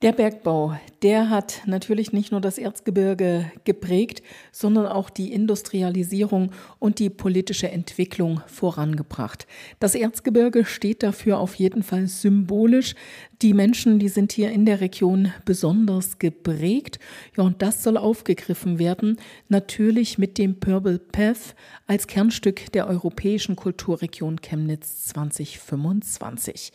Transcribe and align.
Der 0.00 0.12
Bergbau, 0.12 0.76
der 1.02 1.28
hat 1.28 1.62
natürlich 1.66 2.12
nicht 2.12 2.30
nur 2.30 2.40
das 2.40 2.56
Erzgebirge 2.56 3.50
geprägt, 3.64 4.22
sondern 4.52 4.86
auch 4.86 5.10
die 5.10 5.32
Industrialisierung 5.32 6.52
und 6.78 7.00
die 7.00 7.10
politische 7.10 7.68
Entwicklung 7.72 8.40
vorangebracht. 8.46 9.48
Das 9.80 9.96
Erzgebirge 9.96 10.64
steht 10.64 11.02
dafür 11.02 11.40
auf 11.40 11.56
jeden 11.56 11.82
Fall 11.82 12.06
symbolisch. 12.06 12.94
Die 13.42 13.54
Menschen, 13.54 13.98
die 13.98 14.08
sind 14.08 14.30
hier 14.30 14.52
in 14.52 14.66
der 14.66 14.80
Region 14.80 15.32
besonders 15.44 16.20
geprägt. 16.20 17.00
Ja, 17.36 17.42
und 17.42 17.60
das 17.60 17.82
soll 17.82 17.96
aufgegriffen 17.96 18.78
werden, 18.78 19.18
natürlich 19.48 20.16
mit 20.16 20.38
dem 20.38 20.60
Purple 20.60 21.00
Path 21.00 21.56
als 21.88 22.06
Kernstück 22.06 22.70
der 22.70 22.86
europäischen 22.86 23.56
Kulturregion 23.56 24.40
Chemnitz 24.42 25.06
2025. 25.06 26.72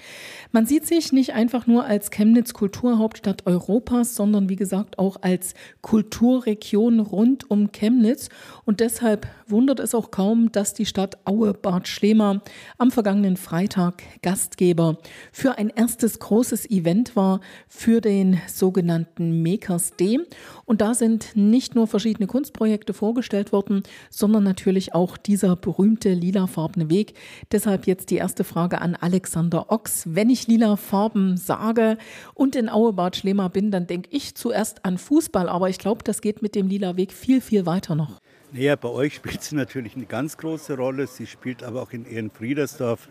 Man 0.51 0.65
sieht 0.65 0.85
sich 0.87 1.13
nicht 1.13 1.33
einfach 1.33 1.67
nur 1.67 1.85
als 1.85 2.09
Chemnitz 2.09 2.53
Kulturhaupt 2.53 3.12
Hauptstadt 3.13 3.45
Europas, 3.45 4.15
sondern 4.15 4.49
wie 4.49 4.55
gesagt 4.55 4.97
auch 4.97 5.17
als 5.21 5.53
Kulturregion 5.81 6.99
rund 6.99 7.47
um 7.51 7.71
Chemnitz. 7.71 8.29
Und 8.65 8.79
deshalb 8.79 9.27
wundert 9.45 9.79
es 9.79 9.93
auch 9.93 10.09
kaum, 10.09 10.51
dass 10.51 10.73
die 10.73 10.87
Stadt 10.87 11.19
Aue-Bad 11.25 11.87
Schlema 11.87 12.41
am 12.79 12.89
vergangenen 12.89 13.37
Freitag 13.37 14.01
Gastgeber 14.23 14.97
für 15.31 15.59
ein 15.59 15.69
erstes 15.69 16.17
großes 16.17 16.71
Event 16.71 17.15
war 17.15 17.39
für 17.67 18.01
den 18.01 18.41
sogenannten 18.47 19.43
Makers 19.43 19.95
Day. 19.95 20.19
Und 20.65 20.81
da 20.81 20.95
sind 20.95 21.35
nicht 21.35 21.75
nur 21.75 21.85
verschiedene 21.85 22.25
Kunstprojekte 22.25 22.93
vorgestellt 22.93 23.51
worden, 23.51 23.83
sondern 24.09 24.43
natürlich 24.43 24.95
auch 24.95 25.17
dieser 25.17 25.55
berühmte 25.55 26.13
lilafarbene 26.13 26.89
Weg. 26.89 27.13
Deshalb 27.51 27.85
jetzt 27.85 28.09
die 28.09 28.15
erste 28.15 28.43
Frage 28.43 28.81
an 28.81 28.95
Alexander 28.95 29.71
Ochs. 29.71 30.05
Wenn 30.07 30.31
ich 30.31 30.47
lila 30.47 30.77
Farben 30.77 31.37
sage 31.37 31.99
und 32.33 32.55
in 32.55 32.69
Aue 32.69 32.93
Bad 33.03 33.17
Schlema 33.17 33.49
bin, 33.49 33.69
dann 33.69 33.85
denke 33.85 34.07
ich 34.13 34.33
zuerst 34.33 34.85
an 34.85 34.97
Fußball, 34.97 35.49
aber 35.49 35.67
ich 35.67 35.77
glaube, 35.77 36.05
das 36.05 36.21
geht 36.21 36.41
mit 36.41 36.55
dem 36.55 36.69
lila 36.69 36.95
Weg 36.95 37.11
viel, 37.11 37.41
viel 37.41 37.65
weiter 37.65 37.95
noch. 37.95 38.21
Naja, 38.53 38.77
bei 38.77 38.87
euch 38.87 39.15
spielt 39.15 39.43
sie 39.43 39.55
natürlich 39.55 39.97
eine 39.97 40.05
ganz 40.05 40.37
große 40.37 40.77
Rolle. 40.77 41.05
Sie 41.07 41.27
spielt 41.27 41.63
aber 41.63 41.81
auch 41.81 41.91
in 41.91 42.05
Ehrenfriedersdorf 42.05 43.09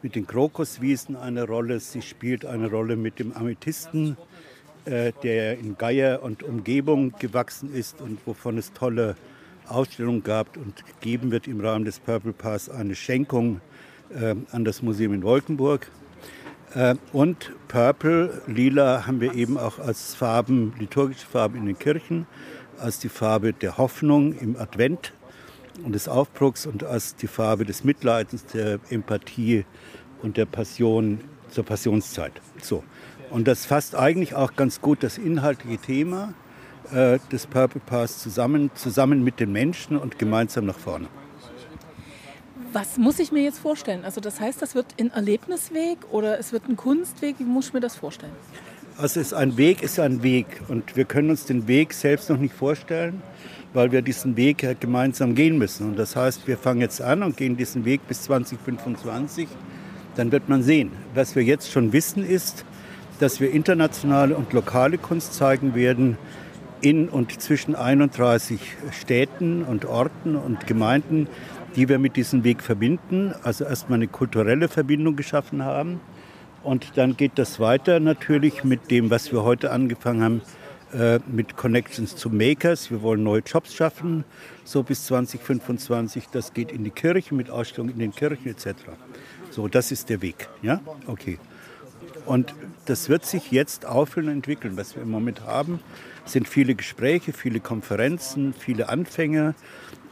mit 0.00 0.14
den 0.14 0.28
Krokuswiesen 0.28 1.16
eine 1.16 1.42
Rolle. 1.42 1.80
Sie 1.80 2.02
spielt 2.02 2.46
eine 2.46 2.70
Rolle 2.70 2.94
mit 2.94 3.18
dem 3.18 3.32
Amethysten, 3.32 4.16
äh, 4.84 5.10
der 5.24 5.58
in 5.58 5.76
Geier 5.76 6.22
und 6.22 6.44
Umgebung 6.44 7.12
gewachsen 7.18 7.74
ist 7.74 8.00
und 8.00 8.24
wovon 8.24 8.58
es 8.58 8.72
tolle 8.72 9.16
Ausstellungen 9.66 10.22
gab 10.22 10.56
und 10.56 10.84
geben 11.00 11.32
wird 11.32 11.48
im 11.48 11.60
Rahmen 11.60 11.84
des 11.84 11.98
Purple 11.98 12.32
Pass 12.32 12.68
eine 12.68 12.94
Schenkung 12.94 13.60
äh, 14.14 14.36
an 14.52 14.64
das 14.64 14.82
Museum 14.82 15.14
in 15.14 15.24
Wolkenburg. 15.24 15.90
Äh, 16.74 16.94
und 17.12 17.52
Purple, 17.68 18.42
Lila 18.46 19.06
haben 19.06 19.20
wir 19.20 19.34
eben 19.34 19.58
auch 19.58 19.78
als 19.78 20.14
Farben, 20.14 20.74
liturgische 20.78 21.26
Farben 21.26 21.58
in 21.58 21.66
den 21.66 21.78
Kirchen 21.78 22.26
als 22.78 22.98
die 22.98 23.08
Farbe 23.08 23.52
der 23.52 23.78
Hoffnung 23.78 24.36
im 24.38 24.56
Advent 24.56 25.12
und 25.84 25.92
des 25.94 26.08
Aufbruchs 26.08 26.66
und 26.66 26.84
als 26.84 27.16
die 27.16 27.26
Farbe 27.26 27.64
des 27.64 27.84
Mitleidens, 27.84 28.44
der 28.46 28.80
Empathie 28.90 29.64
und 30.22 30.36
der 30.36 30.46
Passion 30.46 31.20
zur 31.48 31.64
Passionszeit. 31.64 32.32
So. 32.60 32.82
Und 33.30 33.48
das 33.48 33.66
fasst 33.66 33.94
eigentlich 33.94 34.34
auch 34.34 34.56
ganz 34.56 34.80
gut 34.80 35.02
das 35.02 35.16
inhaltliche 35.18 35.78
Thema 35.78 36.34
äh, 36.92 37.18
des 37.30 37.46
Purple 37.46 37.80
Pass 37.84 38.18
zusammen, 38.18 38.70
zusammen 38.74 39.22
mit 39.22 39.40
den 39.40 39.52
Menschen 39.52 39.96
und 39.96 40.18
gemeinsam 40.18 40.66
nach 40.66 40.78
vorne. 40.78 41.08
Was 42.72 42.96
muss 42.96 43.18
ich 43.18 43.32
mir 43.32 43.42
jetzt 43.42 43.58
vorstellen? 43.58 44.02
Also 44.02 44.22
das 44.22 44.40
heißt, 44.40 44.62
das 44.62 44.74
wird 44.74 44.86
ein 44.98 45.10
Erlebnisweg 45.10 45.98
oder 46.10 46.38
es 46.38 46.54
wird 46.54 46.68
ein 46.70 46.76
Kunstweg? 46.76 47.38
Wie 47.38 47.44
muss 47.44 47.66
ich 47.68 47.74
mir 47.74 47.80
das 47.80 47.96
vorstellen? 47.96 48.32
Also 48.96 49.20
ist 49.20 49.34
ein 49.34 49.58
Weg 49.58 49.82
ist 49.82 49.98
ein 49.98 50.22
Weg 50.22 50.46
und 50.68 50.96
wir 50.96 51.04
können 51.04 51.28
uns 51.28 51.44
den 51.44 51.68
Weg 51.68 51.92
selbst 51.92 52.30
noch 52.30 52.38
nicht 52.38 52.54
vorstellen, 52.54 53.22
weil 53.74 53.92
wir 53.92 54.00
diesen 54.00 54.38
Weg 54.38 54.80
gemeinsam 54.80 55.34
gehen 55.34 55.58
müssen. 55.58 55.88
Und 55.88 55.98
das 55.98 56.16
heißt, 56.16 56.46
wir 56.46 56.56
fangen 56.56 56.80
jetzt 56.80 57.02
an 57.02 57.22
und 57.22 57.36
gehen 57.36 57.58
diesen 57.58 57.84
Weg 57.84 58.08
bis 58.08 58.22
2025. 58.22 59.48
Dann 60.16 60.32
wird 60.32 60.48
man 60.48 60.62
sehen. 60.62 60.92
Was 61.14 61.36
wir 61.36 61.42
jetzt 61.42 61.70
schon 61.70 61.92
wissen 61.92 62.24
ist, 62.24 62.64
dass 63.20 63.38
wir 63.38 63.50
internationale 63.50 64.34
und 64.34 64.54
lokale 64.54 64.96
Kunst 64.96 65.34
zeigen 65.34 65.74
werden 65.74 66.16
in 66.82 67.08
und 67.08 67.40
zwischen 67.40 67.74
31 67.74 68.60
Städten 68.90 69.62
und 69.62 69.84
Orten 69.86 70.36
und 70.36 70.66
Gemeinden, 70.66 71.28
die 71.76 71.88
wir 71.88 71.98
mit 71.98 72.16
diesem 72.16 72.44
Weg 72.44 72.62
verbinden. 72.62 73.32
Also 73.42 73.64
erstmal 73.64 73.98
eine 73.98 74.08
kulturelle 74.08 74.68
Verbindung 74.68 75.16
geschaffen 75.16 75.64
haben 75.64 76.00
und 76.62 76.96
dann 76.96 77.16
geht 77.16 77.32
das 77.36 77.60
weiter 77.60 78.00
natürlich 78.00 78.64
mit 78.64 78.90
dem, 78.90 79.10
was 79.10 79.32
wir 79.32 79.42
heute 79.42 79.70
angefangen 79.70 80.22
haben, 80.22 80.42
äh, 80.92 81.20
mit 81.26 81.56
Connections 81.56 82.16
zu 82.16 82.30
Makers. 82.30 82.90
Wir 82.90 83.02
wollen 83.02 83.22
neue 83.22 83.40
Jobs 83.40 83.74
schaffen, 83.74 84.24
so 84.64 84.82
bis 84.82 85.06
2025. 85.06 86.26
Das 86.30 86.52
geht 86.52 86.70
in 86.70 86.84
die 86.84 86.90
Kirche 86.90 87.34
mit 87.34 87.50
Ausstellungen 87.50 87.94
in 87.94 87.98
den 87.98 88.12
Kirchen 88.12 88.48
etc. 88.48 88.74
So, 89.50 89.68
das 89.68 89.90
ist 89.90 90.08
der 90.08 90.22
Weg. 90.22 90.48
Ja, 90.62 90.80
okay. 91.06 91.38
Und 92.26 92.54
das 92.86 93.08
wird 93.08 93.24
sich 93.24 93.50
jetzt 93.50 93.86
auffüllen 93.86 94.28
und 94.28 94.34
entwickeln. 94.36 94.76
Was 94.76 94.96
wir 94.96 95.02
im 95.02 95.10
Moment 95.10 95.42
haben, 95.42 95.80
sind 96.24 96.48
viele 96.48 96.74
Gespräche, 96.74 97.32
viele 97.32 97.60
Konferenzen, 97.60 98.54
viele 98.54 98.88
Anfänge. 98.88 99.54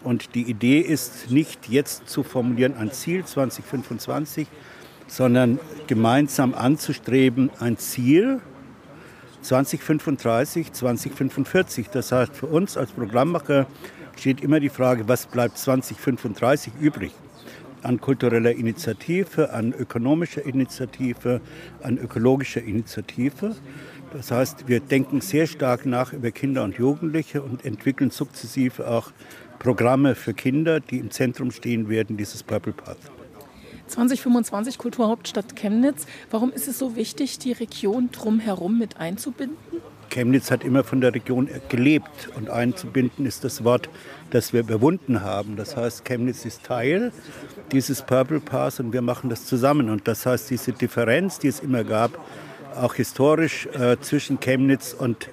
Und 0.03 0.35
die 0.35 0.43
Idee 0.43 0.81
ist 0.81 1.31
nicht 1.31 1.69
jetzt 1.69 2.09
zu 2.09 2.23
formulieren 2.23 2.77
ein 2.77 2.91
Ziel 2.93 3.25
2025, 3.25 4.49
sondern 5.07 5.59
gemeinsam 5.87 6.55
anzustreben, 6.55 7.51
ein 7.61 7.77
Ziel 7.77 8.41
2035, 9.43 10.73
2045. 10.73 11.89
Das 11.89 12.13
heißt, 12.13 12.37
für 12.37 12.47
uns 12.47 12.77
als 12.77 12.93
Programmmacher 12.93 13.67
steht 14.17 14.41
immer 14.43 14.61
die 14.61 14.69
Frage, 14.69 15.09
was 15.09 15.27
bleibt 15.27 15.59
2035 15.59 16.73
übrig? 16.81 17.13
An 17.83 18.01
kultureller 18.01 18.53
Initiative, 18.53 19.53
an 19.53 19.73
ökonomischer 19.73 20.45
Initiative, 20.45 21.41
an 21.83 21.99
ökologischer 21.99 22.63
Initiative. 22.63 23.57
Das 24.13 24.31
heißt, 24.31 24.69
wir 24.69 24.81
denken 24.81 25.21
sehr 25.21 25.47
stark 25.47 25.87
nach 25.87 26.13
über 26.13 26.31
Kinder 26.31 26.65
und 26.65 26.77
Jugendliche 26.77 27.43
und 27.43 27.65
entwickeln 27.65 28.11
sukzessive 28.11 28.89
auch 28.89 29.13
Programme 29.59 30.15
für 30.15 30.35
Kinder, 30.35 30.81
die 30.81 30.99
im 30.99 31.11
Zentrum 31.11 31.51
stehen 31.51 31.89
werden, 31.89 32.17
dieses 32.17 32.43
Purple 32.43 32.73
Path. 32.73 32.99
2025 33.87 34.79
Kulturhauptstadt 34.79 35.57
Chemnitz. 35.57 36.07
Warum 36.31 36.53
ist 36.53 36.69
es 36.69 36.79
so 36.79 36.97
wichtig, 36.97 37.39
die 37.39 37.53
Region 37.53 38.11
drumherum 38.11 38.79
mit 38.79 38.99
einzubinden? 38.99 39.57
Chemnitz 40.11 40.51
hat 40.51 40.65
immer 40.65 40.85
von 40.85 41.01
der 41.01 41.15
Region 41.15 41.49
gelebt 41.69 42.29
und 42.37 42.51
einzubinden 42.51 43.27
ist 43.27 43.45
das 43.45 43.65
Wort, 43.65 43.89
das 44.31 44.53
wir 44.53 44.61
überwunden 44.61 45.23
haben. 45.23 45.57
Das 45.57 45.77
heißt, 45.77 46.05
Chemnitz 46.05 46.45
ist 46.45 46.65
Teil 46.65 47.13
dieses 47.73 48.03
Purple 48.03 48.41
Pass 48.41 48.81
und 48.81 48.93
wir 48.93 49.03
machen 49.03 49.31
das 49.31 49.47
zusammen. 49.47 49.89
Und 49.89 50.07
das 50.09 50.27
heißt, 50.27 50.51
diese 50.51 50.73
Differenz, 50.73 51.39
die 51.39 51.49
es 51.49 51.61
immer 51.61 51.85
gab, 51.85 52.19
auch 52.77 52.95
historisch 52.95 53.67
äh, 53.67 53.97
zwischen 54.01 54.41
Chemnitz 54.41 54.93
und, 54.93 55.31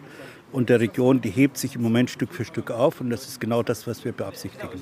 und 0.51 0.69
der 0.69 0.79
Region, 0.79 1.21
die 1.21 1.29
hebt 1.29 1.57
sich 1.57 1.75
im 1.75 1.81
Moment 1.81 2.09
Stück 2.09 2.33
für 2.33 2.45
Stück 2.45 2.71
auf 2.71 3.01
und 3.01 3.09
das 3.09 3.27
ist 3.27 3.39
genau 3.39 3.63
das, 3.63 3.87
was 3.87 4.05
wir 4.05 4.11
beabsichtigen. 4.11 4.81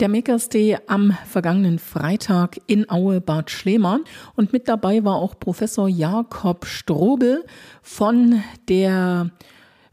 Der 0.00 0.08
Makers 0.08 0.48
Day 0.48 0.78
am 0.86 1.16
vergangenen 1.26 1.78
Freitag 1.78 2.60
in 2.66 2.90
Aue 2.90 3.20
Bad 3.20 3.50
Schlema 3.50 4.00
und 4.34 4.52
mit 4.52 4.68
dabei 4.68 5.04
war 5.04 5.16
auch 5.16 5.38
Professor 5.38 5.88
Jakob 5.88 6.66
Strobel 6.66 7.44
von 7.82 8.42
der 8.68 9.30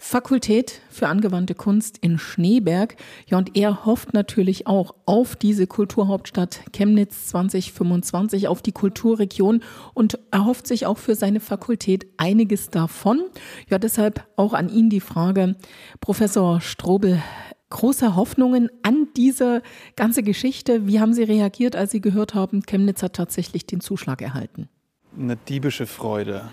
Fakultät 0.02 0.80
für 0.90 1.10
angewandte 1.10 1.56
Kunst 1.56 1.98
in 1.98 2.18
Schneeberg. 2.18 2.96
Ja, 3.28 3.38
und 3.38 3.58
er 3.58 3.86
hofft 3.86 4.14
natürlich 4.14 4.66
auch 4.66 4.96
auf 5.06 5.36
diese 5.36 5.68
Kulturhauptstadt 5.68 6.62
Chemnitz 6.72 7.28
2025, 7.28 8.48
auf 8.48 8.62
die 8.62 8.72
Kulturregion 8.72 9.62
und 9.94 10.18
erhofft 10.32 10.68
sich 10.68 10.86
auch 10.86 10.98
für 10.98 11.16
seine 11.16 11.42
Fakultät 11.42 12.08
einiges 12.16 12.70
davon. 12.70 13.22
Ja, 13.70 13.78
deshalb 13.78 14.26
auch 14.38 14.54
an 14.54 14.70
ihn 14.70 14.90
die 14.90 15.02
Frage, 15.02 15.58
Professor 16.00 16.62
Strobel, 16.62 17.22
große 17.70 18.16
Hoffnungen 18.16 18.70
an 18.84 19.08
diese 19.16 19.62
ganze 19.96 20.24
Geschichte. 20.24 20.88
Wie 20.88 21.00
haben 21.00 21.14
Sie 21.14 21.24
reagiert, 21.24 21.76
als 21.76 21.92
Sie 21.92 22.02
gehört 22.02 22.34
haben, 22.34 22.64
Chemnitz 22.64 23.04
hat 23.04 23.14
tatsächlich 23.14 23.66
den 23.66 23.82
Zuschlag 23.82 24.22
erhalten? 24.22 24.70
Eine 25.18 25.36
diebische 25.36 25.88
Freude, 25.88 26.50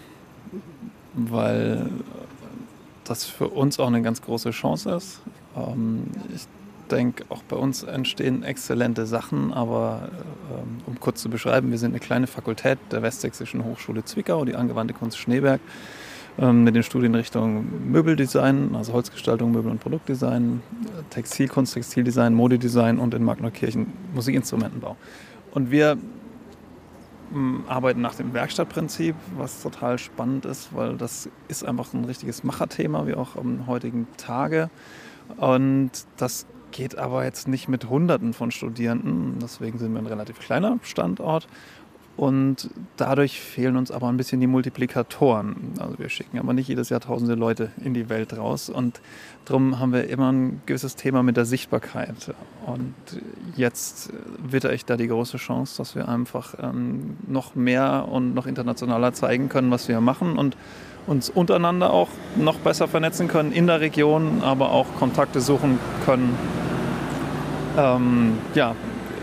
weil 1.14 1.90
das 3.04 3.24
für 3.24 3.48
uns 3.48 3.78
auch 3.78 3.86
eine 3.86 4.02
ganz 4.02 4.22
große 4.22 4.50
Chance 4.50 4.90
ist. 4.90 5.20
Ähm, 5.56 6.04
ich 6.34 6.46
denke, 6.90 7.24
auch 7.28 7.42
bei 7.42 7.56
uns 7.56 7.82
entstehen 7.82 8.42
exzellente 8.42 9.06
Sachen, 9.06 9.52
aber 9.52 10.08
ähm, 10.50 10.78
um 10.86 11.00
kurz 11.00 11.22
zu 11.22 11.28
beschreiben, 11.28 11.70
wir 11.70 11.78
sind 11.78 11.90
eine 11.90 12.00
kleine 12.00 12.26
Fakultät 12.26 12.78
der 12.90 13.02
Westsächsischen 13.02 13.64
Hochschule 13.64 14.04
Zwickau, 14.04 14.44
die 14.44 14.54
angewandte 14.54 14.94
Kunst 14.94 15.18
Schneeberg. 15.18 15.60
Ähm, 16.38 16.64
mit 16.64 16.74
den 16.74 16.82
Studienrichtungen 16.82 17.90
Möbeldesign, 17.90 18.74
also 18.74 18.92
Holzgestaltung, 18.92 19.52
Möbel- 19.52 19.70
und 19.70 19.80
Produktdesign, 19.80 20.60
Textilkunst, 21.08 21.74
Textildesign, 21.74 22.34
Modedesign 22.34 22.98
und 22.98 23.14
in 23.14 23.24
Magnerkirchen 23.24 23.92
Musikinstrumentenbau. 24.14 24.96
Und 25.52 25.70
wir 25.70 25.96
arbeiten 27.66 28.02
nach 28.02 28.14
dem 28.14 28.34
Werkstattprinzip, 28.34 29.16
was 29.36 29.62
total 29.62 29.98
spannend 29.98 30.44
ist, 30.44 30.74
weil 30.74 30.96
das 30.96 31.28
ist 31.48 31.64
einfach 31.64 31.92
ein 31.92 32.04
richtiges 32.04 32.44
Macherthema, 32.44 33.06
wie 33.06 33.14
auch 33.14 33.36
am 33.36 33.66
heutigen 33.66 34.06
Tage. 34.16 34.70
Und 35.38 35.90
das 36.18 36.46
geht 36.70 36.98
aber 36.98 37.24
jetzt 37.24 37.48
nicht 37.48 37.68
mit 37.68 37.88
Hunderten 37.88 38.34
von 38.34 38.50
Studierenden. 38.50 39.38
Deswegen 39.40 39.78
sind 39.78 39.92
wir 39.92 40.00
ein 40.00 40.06
relativ 40.06 40.38
kleiner 40.38 40.78
Standort. 40.82 41.48
Und 42.16 42.70
dadurch 42.96 43.40
fehlen 43.40 43.76
uns 43.76 43.90
aber 43.90 44.08
ein 44.08 44.16
bisschen 44.16 44.40
die 44.40 44.46
Multiplikatoren. 44.46 45.74
Also 45.78 45.98
wir 45.98 46.08
schicken 46.08 46.38
aber 46.38 46.54
nicht 46.54 46.68
jedes 46.68 46.88
Jahr 46.88 47.00
tausende 47.00 47.34
Leute 47.34 47.70
in 47.84 47.92
die 47.92 48.08
Welt 48.08 48.36
raus. 48.36 48.70
Und 48.70 49.00
darum 49.44 49.78
haben 49.78 49.92
wir 49.92 50.08
immer 50.08 50.32
ein 50.32 50.62
gewisses 50.64 50.96
Thema 50.96 51.22
mit 51.22 51.36
der 51.36 51.44
Sichtbarkeit. 51.44 52.34
Und 52.64 52.94
jetzt 53.54 54.10
witter 54.38 54.72
ich 54.72 54.86
da 54.86 54.96
die 54.96 55.08
große 55.08 55.36
Chance, 55.36 55.76
dass 55.76 55.94
wir 55.94 56.08
einfach 56.08 56.54
ähm, 56.62 57.18
noch 57.26 57.54
mehr 57.54 58.08
und 58.10 58.34
noch 58.34 58.46
internationaler 58.46 59.12
zeigen 59.12 59.50
können, 59.50 59.70
was 59.70 59.86
wir 59.86 60.00
machen 60.00 60.38
und 60.38 60.56
uns 61.06 61.28
untereinander 61.28 61.92
auch 61.92 62.08
noch 62.36 62.56
besser 62.56 62.88
vernetzen 62.88 63.28
können 63.28 63.52
in 63.52 63.66
der 63.66 63.80
Region, 63.80 64.42
aber 64.42 64.70
auch 64.70 64.86
Kontakte 64.98 65.40
suchen 65.40 65.78
können. 66.04 66.34
Ähm, 67.76 68.38
ja, 68.54 68.74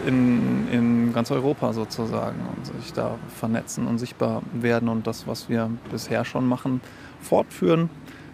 in, 0.07 0.67
in 0.71 1.13
ganz 1.13 1.31
Europa 1.31 1.73
sozusagen 1.73 2.39
und 2.55 2.81
sich 2.81 2.93
da 2.93 3.17
vernetzen 3.27 3.87
und 3.87 3.97
sichtbar 3.97 4.41
werden 4.53 4.89
und 4.89 5.07
das, 5.07 5.27
was 5.27 5.49
wir 5.49 5.69
bisher 5.91 6.25
schon 6.25 6.47
machen, 6.47 6.81
fortführen 7.21 7.89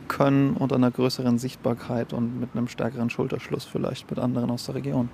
können 0.07 0.55
unter 0.55 0.75
einer 0.75 0.91
größeren 0.91 1.37
Sichtbarkeit 1.37 2.13
und 2.13 2.39
mit 2.39 2.49
einem 2.53 2.67
stärkeren 2.67 3.09
Schulterschluss 3.09 3.65
vielleicht 3.65 4.09
mit 4.09 4.19
anderen 4.19 4.49
aus 4.49 4.65
der 4.65 4.75
Region. 4.75 5.09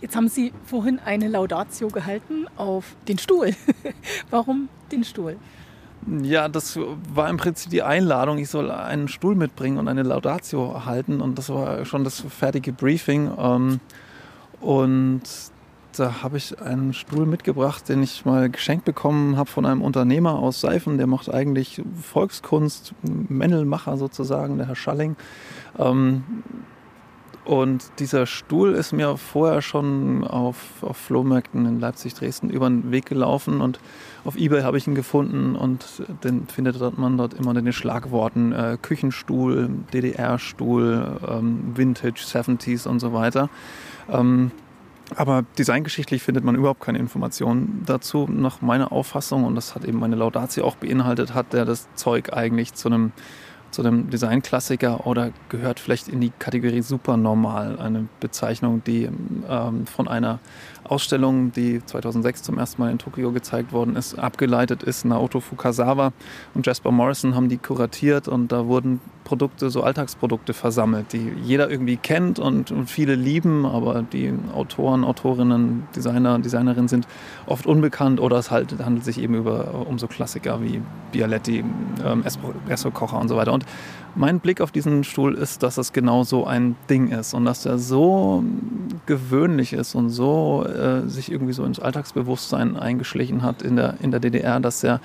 Jetzt 0.00 0.14
haben 0.14 0.28
Sie 0.28 0.52
vorhin 0.64 0.98
eine 0.98 1.28
Laudatio 1.28 1.88
gehalten 1.88 2.46
auf 2.56 2.96
den 3.08 3.18
Stuhl. 3.18 3.52
Warum 4.30 4.68
den 4.92 5.04
Stuhl? 5.04 5.38
Ja, 6.22 6.48
das 6.48 6.78
war 7.12 7.30
im 7.30 7.38
Prinzip 7.38 7.70
die 7.70 7.82
Einladung. 7.82 8.38
Ich 8.38 8.50
soll 8.50 8.70
einen 8.70 9.08
Stuhl 9.08 9.34
mitbringen 9.34 9.78
und 9.78 9.88
eine 9.88 10.02
Laudatio 10.02 10.84
halten. 10.84 11.22
Und 11.22 11.38
das 11.38 11.48
war 11.48 11.84
schon 11.86 12.04
das 12.04 12.20
fertige 12.20 12.72
Briefing. 12.72 13.30
Ähm, 13.38 13.80
und 14.60 15.22
da 15.96 16.22
habe 16.22 16.36
ich 16.36 16.60
einen 16.60 16.92
Stuhl 16.92 17.26
mitgebracht, 17.26 17.88
den 17.88 18.02
ich 18.02 18.24
mal 18.24 18.50
geschenkt 18.50 18.84
bekommen 18.84 19.36
habe 19.36 19.48
von 19.48 19.64
einem 19.64 19.82
Unternehmer 19.82 20.38
aus 20.38 20.60
Seifen. 20.60 20.98
Der 20.98 21.06
macht 21.06 21.32
eigentlich 21.32 21.82
Volkskunst, 22.02 22.94
Männelmacher 23.02 23.96
sozusagen, 23.96 24.58
der 24.58 24.68
Herr 24.68 24.76
Schalling. 24.76 25.16
Ähm, 25.78 26.24
und 27.46 27.90
dieser 28.00 28.26
Stuhl 28.26 28.72
ist 28.72 28.92
mir 28.92 29.16
vorher 29.16 29.62
schon 29.62 30.24
auf, 30.24 30.56
auf 30.82 30.96
Flohmärkten 30.96 31.64
in 31.64 31.78
Leipzig, 31.78 32.14
Dresden 32.14 32.50
über 32.50 32.68
den 32.68 32.90
Weg 32.90 33.06
gelaufen 33.06 33.60
und 33.60 33.78
auf 34.24 34.36
Ebay 34.36 34.62
habe 34.62 34.78
ich 34.78 34.86
ihn 34.88 34.96
gefunden 34.96 35.54
und 35.54 36.02
den 36.24 36.48
findet 36.48 36.98
man 36.98 37.16
dort 37.16 37.34
immer 37.34 37.56
in 37.56 37.64
den 37.64 37.72
Schlagworten 37.72 38.50
äh, 38.50 38.78
Küchenstuhl, 38.82 39.70
DDR-Stuhl, 39.92 41.20
ähm, 41.28 41.72
Vintage, 41.76 42.24
70s 42.26 42.88
und 42.88 42.98
so 42.98 43.12
weiter. 43.12 43.48
Ähm, 44.10 44.50
aber 45.14 45.44
designgeschichtlich 45.56 46.22
findet 46.24 46.42
man 46.42 46.56
überhaupt 46.56 46.80
keine 46.80 46.98
Informationen 46.98 47.84
dazu, 47.86 48.26
nach 48.28 48.60
meiner 48.60 48.90
Auffassung. 48.90 49.44
Und 49.44 49.54
das 49.54 49.76
hat 49.76 49.84
eben 49.84 50.00
meine 50.00 50.16
Laudatio 50.16 50.64
auch 50.64 50.74
beinhaltet, 50.74 51.32
hat 51.32 51.52
der 51.52 51.64
das 51.64 51.86
Zeug 51.94 52.32
eigentlich 52.32 52.74
zu 52.74 52.88
einem 52.88 53.12
zu 53.76 53.82
einem 53.82 54.08
Designklassiker 54.08 55.06
oder 55.06 55.32
gehört 55.50 55.80
vielleicht 55.80 56.08
in 56.08 56.22
die 56.22 56.32
Kategorie 56.38 56.80
Supernormal, 56.80 57.78
eine 57.78 58.08
Bezeichnung, 58.20 58.82
die 58.86 59.06
ähm, 59.50 59.86
von 59.86 60.08
einer 60.08 60.38
Ausstellung, 60.84 61.52
die 61.52 61.84
2006 61.84 62.42
zum 62.42 62.58
ersten 62.58 62.80
Mal 62.80 62.90
in 62.90 62.98
Tokio 62.98 63.32
gezeigt 63.32 63.72
worden 63.72 63.94
ist, 63.94 64.18
abgeleitet 64.18 64.82
ist. 64.82 65.04
Naoto 65.04 65.40
Fukasawa 65.40 66.12
und 66.54 66.66
Jasper 66.66 66.90
Morrison 66.90 67.34
haben 67.34 67.50
die 67.50 67.58
kuratiert 67.58 68.28
und 68.28 68.50
da 68.50 68.66
wurden 68.66 69.00
Produkte, 69.24 69.70
so 69.70 69.82
Alltagsprodukte 69.82 70.54
versammelt, 70.54 71.12
die 71.12 71.32
jeder 71.42 71.68
irgendwie 71.68 71.96
kennt 71.96 72.38
und, 72.38 72.70
und 72.70 72.88
viele 72.88 73.16
lieben, 73.16 73.66
aber 73.66 74.02
die 74.02 74.32
Autoren, 74.54 75.02
Autorinnen, 75.02 75.88
Designer, 75.96 76.38
Designerinnen 76.38 76.86
sind 76.86 77.08
oft 77.46 77.66
unbekannt 77.66 78.20
oder 78.20 78.36
es 78.38 78.52
halt, 78.52 78.76
handelt 78.82 79.04
sich 79.04 79.18
eben 79.20 79.34
über 79.34 79.84
um 79.88 79.98
so 79.98 80.06
Klassiker 80.06 80.62
wie 80.62 80.80
Bialetti, 81.10 81.64
ähm, 82.04 82.22
Espresso-Kocher 82.22 83.18
und 83.18 83.26
so 83.26 83.36
weiter. 83.36 83.52
Und 83.52 83.65
mein 84.16 84.40
Blick 84.40 84.60
auf 84.60 84.72
diesen 84.72 85.04
Stuhl 85.04 85.34
ist, 85.34 85.62
dass 85.62 85.76
es 85.76 85.92
genau 85.92 86.24
so 86.24 86.46
ein 86.46 86.74
Ding 86.88 87.08
ist 87.08 87.34
und 87.34 87.44
dass 87.44 87.66
er 87.66 87.78
so 87.78 88.42
gewöhnlich 89.04 89.74
ist 89.74 89.94
und 89.94 90.08
so 90.10 90.64
äh, 90.64 91.06
sich 91.08 91.30
irgendwie 91.30 91.52
so 91.52 91.64
ins 91.64 91.78
Alltagsbewusstsein 91.78 92.76
eingeschlichen 92.76 93.42
hat 93.42 93.62
in 93.62 93.76
der, 93.76 93.94
in 94.00 94.10
der 94.10 94.20
DDR, 94.20 94.58
dass 94.58 94.82
er 94.82 95.00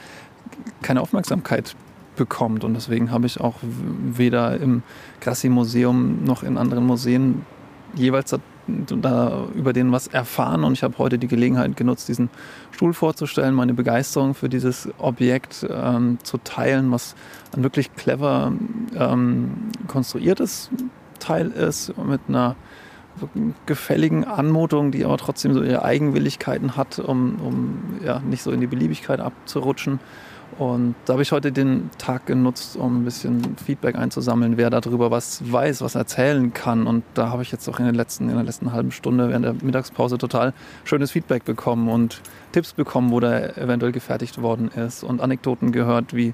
keine 0.82 1.02
Aufmerksamkeit 1.02 1.76
bekommt. 2.16 2.64
Und 2.64 2.74
deswegen 2.74 3.12
habe 3.12 3.28
ich 3.28 3.42
auch 3.42 3.56
weder 3.62 4.58
im 4.58 4.84
Grassi-Museum 5.20 6.24
noch 6.24 6.44
in 6.44 6.58
anderen 6.58 6.86
Museen 6.86 7.46
jeweils 7.96 8.30
da 8.68 9.46
über 9.56 9.74
den 9.74 9.92
was 9.92 10.08
erfahren. 10.08 10.64
Und 10.64 10.74
ich 10.74 10.84
habe 10.84 10.98
heute 10.98 11.18
die 11.18 11.28
Gelegenheit 11.28 11.76
genutzt, 11.78 12.08
diesen 12.08 12.30
Stuhl 12.72 12.94
vorzustellen, 12.94 13.54
meine 13.54 13.74
Begeisterung 13.74 14.34
für 14.34 14.50
dieses 14.50 14.90
Objekt 14.98 15.66
ähm, 15.70 16.20
zu 16.24 16.38
teilen, 16.38 16.92
was 16.92 17.16
ein 17.56 17.64
wirklich 17.64 17.94
clever 17.96 18.54
ähm, 18.96 19.72
konstruiertes 19.88 20.70
Teil 21.20 21.52
ist, 21.52 21.94
mit 21.98 22.22
einer 22.28 22.56
gefälligen 23.66 24.24
Anmutung, 24.24 24.92
die 24.92 25.04
aber 25.06 25.18
trotzdem 25.18 25.54
so 25.54 25.62
ihre 25.62 25.84
Eigenwilligkeiten 25.84 26.78
hat, 26.78 27.00
um, 27.00 27.36
um 27.42 27.80
ja, 28.04 28.20
nicht 28.20 28.42
so 28.42 28.52
in 28.52 28.62
die 28.62 28.68
Beliebigkeit 28.68 29.20
abzurutschen. 29.20 30.00
Und 30.60 30.96
da 31.06 31.14
habe 31.14 31.22
ich 31.22 31.32
heute 31.32 31.52
den 31.52 31.90
Tag 31.98 32.26
genutzt, 32.26 32.76
um 32.76 33.02
ein 33.02 33.06
bisschen 33.06 33.56
Feedback 33.58 33.96
einzusammeln, 33.96 34.58
wer 34.58 34.70
darüber 34.70 35.12
was 35.12 35.52
weiß, 35.52 35.82
was 35.82 35.96
erzählen 35.96 36.54
kann. 36.54 36.88
Und 36.88 37.04
da 37.14 37.30
habe 37.30 37.42
ich 37.42 37.52
jetzt 37.52 37.68
auch 37.70 37.80
in, 37.80 37.86
den 37.86 37.96
letzten, 37.96 38.30
in 38.30 38.36
der 38.36 38.44
letzten 38.44 38.72
halben 38.72 38.92
Stunde 38.92 39.30
während 39.30 39.46
der 39.46 39.56
Mittagspause 39.62 40.18
total 40.18 40.54
schönes 40.84 41.12
Feedback 41.12 41.46
bekommen 41.46 41.88
und 41.90 42.22
Tipps 42.52 42.74
bekommen, 42.74 43.12
wo 43.12 43.20
der 43.20 43.58
eventuell 43.58 43.92
gefertigt 43.92 44.42
worden 44.42 44.70
ist 44.70 45.04
und 45.04 45.22
Anekdoten 45.22 45.72
gehört, 45.72 46.14
wie 46.14 46.34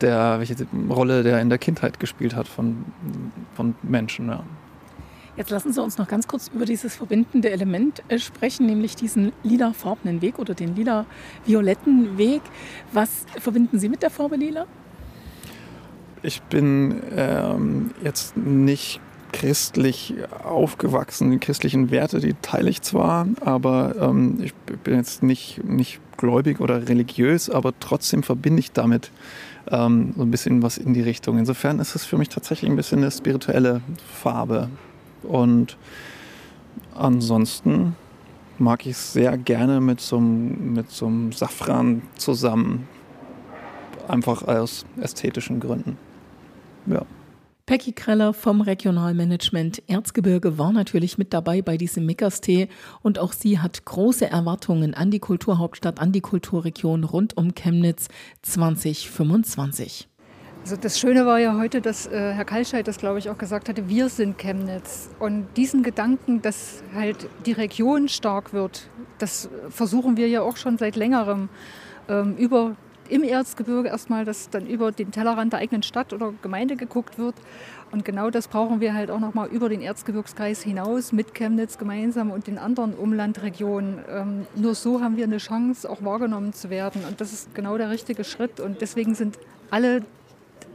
der, 0.00 0.38
welche 0.38 0.66
Rolle 0.88 1.22
der 1.22 1.40
in 1.40 1.48
der 1.48 1.58
Kindheit 1.58 2.00
gespielt 2.00 2.34
hat 2.34 2.48
von, 2.48 2.84
von 3.54 3.74
Menschen. 3.82 4.28
Ja. 4.28 4.44
Jetzt 5.36 5.50
lassen 5.50 5.72
Sie 5.72 5.82
uns 5.82 5.96
noch 5.96 6.08
ganz 6.08 6.28
kurz 6.28 6.48
über 6.48 6.66
dieses 6.66 6.94
verbindende 6.94 7.50
Element 7.50 8.02
äh, 8.08 8.18
sprechen, 8.18 8.66
nämlich 8.66 8.96
diesen 8.96 9.32
lila-farbenen 9.42 10.20
Weg 10.20 10.38
oder 10.38 10.54
den 10.54 10.76
lila-violetten 10.76 12.18
Weg. 12.18 12.42
Was 12.92 13.24
verbinden 13.40 13.78
Sie 13.78 13.88
mit 13.88 14.02
der 14.02 14.10
Farbe 14.10 14.36
lila? 14.36 14.66
Ich 16.22 16.42
bin 16.42 17.02
ähm, 17.16 17.92
jetzt 18.04 18.36
nicht 18.36 19.00
christlich 19.32 20.14
aufgewachsen. 20.44 21.30
Die 21.30 21.38
christlichen 21.38 21.90
Werte, 21.90 22.20
die 22.20 22.34
teile 22.42 22.68
ich 22.68 22.82
zwar, 22.82 23.26
aber 23.40 23.94
ähm, 23.98 24.38
ich 24.42 24.52
bin 24.54 24.96
jetzt 24.96 25.22
nicht, 25.22 25.64
nicht 25.64 26.00
gläubig 26.18 26.60
oder 26.60 26.88
religiös, 26.88 27.48
aber 27.48 27.72
trotzdem 27.80 28.22
verbinde 28.22 28.60
ich 28.60 28.72
damit 28.72 29.10
ähm, 29.70 30.12
so 30.14 30.22
ein 30.22 30.30
bisschen 30.30 30.62
was 30.62 30.76
in 30.76 30.92
die 30.92 31.00
Richtung. 31.00 31.38
Insofern 31.38 31.78
ist 31.78 31.94
es 31.94 32.04
für 32.04 32.18
mich 32.18 32.28
tatsächlich 32.28 32.70
ein 32.70 32.76
bisschen 32.76 32.98
eine 32.98 33.10
spirituelle 33.10 33.80
Farbe. 34.12 34.68
Und 35.22 35.76
ansonsten 36.94 37.96
mag 38.58 38.86
ich 38.86 38.92
es 38.92 39.12
sehr 39.12 39.36
gerne 39.36 39.80
mit 39.80 40.00
so, 40.00 40.18
einem, 40.18 40.74
mit 40.74 41.02
einem 41.02 41.32
Safran 41.32 42.02
zusammen. 42.16 42.88
Einfach 44.08 44.42
aus 44.42 44.84
ästhetischen 45.00 45.60
Gründen. 45.60 45.96
Ja. 46.86 47.06
Peggy 47.64 47.92
Kreller 47.92 48.34
vom 48.34 48.60
Regionalmanagement 48.60 49.88
Erzgebirge 49.88 50.58
war 50.58 50.72
natürlich 50.72 51.16
mit 51.16 51.32
dabei 51.32 51.62
bei 51.62 51.76
diesem 51.76 52.04
Mickerstee 52.04 52.68
und 53.02 53.20
auch 53.20 53.32
sie 53.32 53.60
hat 53.60 53.84
große 53.84 54.28
Erwartungen 54.28 54.94
an 54.94 55.12
die 55.12 55.20
Kulturhauptstadt, 55.20 56.00
an 56.00 56.10
die 56.10 56.20
Kulturregion 56.20 57.04
rund 57.04 57.36
um 57.36 57.54
Chemnitz 57.54 58.08
2025. 58.42 60.08
Also 60.62 60.76
das 60.76 61.00
Schöne 61.00 61.26
war 61.26 61.40
ja 61.40 61.58
heute, 61.58 61.80
dass 61.80 62.06
äh, 62.06 62.34
Herr 62.34 62.44
Kalscheid 62.44 62.86
das, 62.86 62.98
glaube 62.98 63.18
ich, 63.18 63.28
auch 63.28 63.36
gesagt 63.36 63.68
hatte, 63.68 63.88
wir 63.88 64.08
sind 64.08 64.38
Chemnitz. 64.38 65.10
Und 65.18 65.48
diesen 65.56 65.82
Gedanken, 65.82 66.40
dass 66.40 66.84
halt 66.94 67.28
die 67.46 67.52
Region 67.52 68.08
stark 68.08 68.52
wird, 68.52 68.88
das 69.18 69.50
versuchen 69.70 70.16
wir 70.16 70.28
ja 70.28 70.42
auch 70.42 70.56
schon 70.56 70.78
seit 70.78 70.94
längerem 70.94 71.48
ähm, 72.08 72.36
über 72.36 72.76
im 73.08 73.24
Erzgebirge 73.24 73.88
erstmal, 73.88 74.24
dass 74.24 74.50
dann 74.50 74.66
über 74.66 74.92
den 74.92 75.10
Tellerrand 75.10 75.52
der 75.52 75.60
eigenen 75.60 75.82
Stadt 75.82 76.12
oder 76.12 76.32
Gemeinde 76.42 76.76
geguckt 76.76 77.18
wird. 77.18 77.34
Und 77.90 78.04
genau 78.04 78.30
das 78.30 78.46
brauchen 78.46 78.80
wir 78.80 78.94
halt 78.94 79.10
auch 79.10 79.20
nochmal 79.20 79.48
über 79.48 79.68
den 79.68 79.82
Erzgebirgskreis 79.82 80.62
hinaus 80.62 81.12
mit 81.12 81.34
Chemnitz 81.34 81.76
gemeinsam 81.76 82.30
und 82.30 82.46
den 82.46 82.58
anderen 82.58 82.94
Umlandregionen. 82.94 83.98
Ähm, 84.08 84.46
nur 84.54 84.76
so 84.76 85.00
haben 85.00 85.16
wir 85.16 85.24
eine 85.24 85.38
Chance, 85.38 85.90
auch 85.90 86.04
wahrgenommen 86.04 86.52
zu 86.52 86.70
werden. 86.70 87.02
Und 87.06 87.20
das 87.20 87.32
ist 87.32 87.52
genau 87.52 87.76
der 87.76 87.90
richtige 87.90 88.22
Schritt. 88.22 88.60
Und 88.60 88.80
deswegen 88.80 89.16
sind 89.16 89.38
alle 89.70 90.02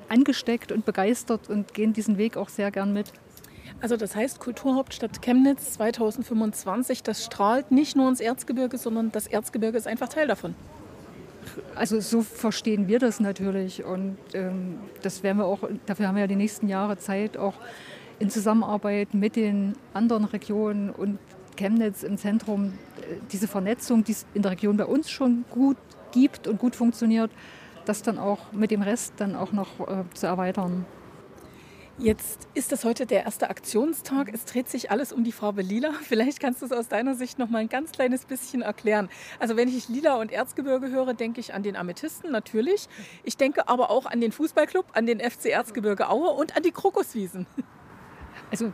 angesteckt 0.09 0.71
und 0.71 0.85
begeistert 0.85 1.49
und 1.49 1.73
gehen 1.73 1.93
diesen 1.93 2.17
Weg 2.17 2.37
auch 2.37 2.49
sehr 2.49 2.71
gern 2.71 2.93
mit. 2.93 3.11
Also 3.79 3.95
das 3.95 4.15
heißt, 4.15 4.39
Kulturhauptstadt 4.39 5.21
Chemnitz 5.21 5.73
2025, 5.73 7.03
das 7.03 7.23
strahlt 7.23 7.71
nicht 7.71 7.95
nur 7.95 8.09
ins 8.09 8.19
Erzgebirge, 8.19 8.77
sondern 8.77 9.11
das 9.11 9.27
Erzgebirge 9.27 9.77
ist 9.77 9.87
einfach 9.87 10.09
Teil 10.09 10.27
davon. 10.27 10.55
Also 11.75 11.99
so 11.99 12.21
verstehen 12.21 12.87
wir 12.87 12.99
das 12.99 13.19
natürlich 13.19 13.83
und 13.83 14.17
ähm, 14.33 14.79
das 15.01 15.23
werden 15.23 15.37
wir 15.37 15.45
auch, 15.45 15.59
dafür 15.85 16.07
haben 16.07 16.15
wir 16.15 16.21
ja 16.21 16.27
die 16.27 16.35
nächsten 16.35 16.67
Jahre 16.67 16.97
Zeit, 16.97 17.37
auch 17.37 17.53
in 18.19 18.29
Zusammenarbeit 18.29 19.13
mit 19.13 19.35
den 19.35 19.73
anderen 19.93 20.25
Regionen 20.25 20.89
und 20.89 21.19
Chemnitz 21.55 22.03
im 22.03 22.17
Zentrum, 22.17 22.73
äh, 23.01 23.15
diese 23.31 23.47
Vernetzung, 23.47 24.03
die 24.03 24.13
es 24.13 24.25
in 24.33 24.41
der 24.41 24.51
Region 24.51 24.77
bei 24.77 24.85
uns 24.85 25.09
schon 25.09 25.45
gut 25.49 25.77
gibt 26.11 26.47
und 26.47 26.59
gut 26.59 26.75
funktioniert, 26.75 27.31
das 27.88 28.03
dann 28.03 28.17
auch 28.17 28.51
mit 28.51 28.72
dem 28.72 28.82
Rest 28.82 29.13
dann 29.17 29.36
auch 29.36 29.51
noch 29.51 29.79
äh, 29.88 30.03
zu 30.13 30.27
erweitern. 30.27 30.86
Jetzt 32.00 32.48
ist 32.53 32.72
das 32.72 32.86
heute 32.86 33.08
der 33.08 33.24
erste 33.24 33.50
Aktionstag. 33.50 34.32
Es 34.32 34.46
dreht 34.46 34.70
sich 34.70 34.91
alles 34.91 35.12
um 35.12 35.24
die 35.24 35.32
Farbe 35.32 35.63
Lila. 35.63 35.94
Vielleicht 36.03 36.39
kannst 36.39 36.62
du 36.62 36.67
es 36.67 36.72
aus 36.72 36.88
deiner 36.89 37.15
Sicht 37.15 37.39
noch 37.39 37.50
mal 37.50 37.58
ein 37.58 37.70
ganz 37.70 37.91
kleines 37.91 38.25
bisschen 38.25 38.62
erklären. 38.62 39.10
Also 39.39 39.58
wenn 39.58 39.67
ich 39.67 39.89
Lila 39.89 40.17
und 40.17 40.32
Erzgebirge 40.32 40.91
höre, 40.91 41.15
denke 41.15 41.39
ich 41.39 41.56
an 41.56 41.63
den 41.63 41.75
Amethysten 41.75 42.32
natürlich. 42.32 42.88
Ich 43.24 43.36
denke 43.36 43.67
aber 43.67 43.89
auch 43.89 44.06
an 44.06 44.22
den 44.22 44.32
Fußballclub, 44.32 44.86
an 44.94 45.08
den 45.08 45.20
FC 45.20 45.48
Erzgebirge 45.48 46.08
Aue 46.10 46.29
und 46.29 46.56
an 46.56 46.62
die 46.62 46.72
Krokuswiesen. 46.72 47.48
Also 48.51 48.66
äh, 48.66 48.72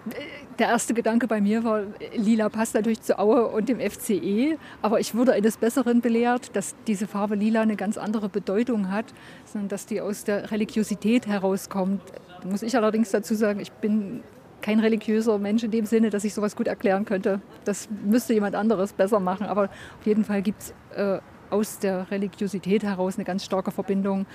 der 0.60 0.68
erste 0.68 0.94
Gedanke 0.94 1.28
bei 1.28 1.42
mir 1.42 1.64
war, 1.64 1.84
lila 2.16 2.50
passt 2.50 2.76
natürlich 2.76 3.02
zu 3.02 3.18
Aue 3.18 3.48
und 3.48 3.70
dem 3.70 3.80
FCE, 3.80 4.58
aber 4.82 5.00
ich 5.00 5.16
wurde 5.16 5.34
eines 5.34 5.58
Besseren 5.58 6.02
belehrt, 6.02 6.56
dass 6.56 6.76
diese 6.88 7.08
Farbe 7.08 7.36
lila 7.36 7.62
eine 7.62 7.76
ganz 7.76 7.98
andere 7.98 8.30
Bedeutung 8.30 8.92
hat, 8.92 9.06
sondern 9.46 9.70
dass 9.70 9.86
die 9.86 10.02
aus 10.02 10.24
der 10.24 10.52
Religiosität 10.52 11.28
herauskommt. 11.28 12.02
Da 12.42 12.50
muss 12.50 12.62
ich 12.62 12.76
allerdings 12.76 13.12
dazu 13.12 13.36
sagen, 13.36 13.60
ich 13.60 13.72
bin 13.72 14.22
kein 14.62 14.80
religiöser 14.80 15.38
Mensch 15.40 15.64
in 15.64 15.72
dem 15.72 15.86
Sinne, 15.86 16.10
dass 16.10 16.24
ich 16.24 16.34
sowas 16.34 16.56
gut 16.56 16.68
erklären 16.68 17.04
könnte. 17.06 17.42
Das 17.66 17.90
müsste 18.06 18.34
jemand 18.34 18.56
anderes 18.56 18.94
besser 18.94 19.20
machen, 19.20 19.46
aber 19.46 19.66
auf 20.00 20.06
jeden 20.06 20.24
Fall 20.24 20.42
gibt 20.42 20.62
es 20.62 20.74
äh, 20.96 21.20
aus 21.54 21.80
der 21.80 22.10
Religiosität 22.12 22.84
heraus 22.84 23.16
eine 23.16 23.24
ganz 23.24 23.46
starke 23.46 23.72
Verbindung 23.72 24.26